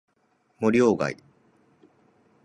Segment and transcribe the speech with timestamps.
[0.57, 1.15] 森鴎外